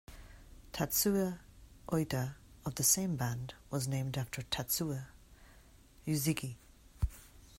[0.73, 1.37] Tatsuya
[1.87, 2.33] Ueda,
[2.65, 5.05] of the same band, was named after Tatsuya
[6.07, 6.55] Uesugi.